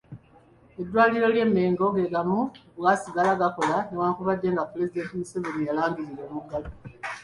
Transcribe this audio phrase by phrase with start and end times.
[0.81, 2.41] Eddwaliro ly'e Mengo ge gamu
[2.73, 6.69] ku gaasigala gakola newankubadde nga Pulezidenti Museveni yalangirira omuggalo.